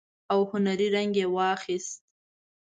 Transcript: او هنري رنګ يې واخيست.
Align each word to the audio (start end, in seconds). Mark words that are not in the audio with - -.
او 0.31 0.39
هنري 0.51 0.87
رنګ 0.95 1.13
يې 1.21 1.27
واخيست. 1.35 1.95